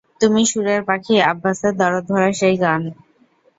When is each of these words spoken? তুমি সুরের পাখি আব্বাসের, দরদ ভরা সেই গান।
তুমি 0.21 0.41
সুরের 0.45 0.81
পাখি 0.89 1.15
আব্বাসের, 1.31 1.73
দরদ 1.81 2.05
ভরা 2.09 2.29
সেই 2.39 2.55
গান। 2.63 2.81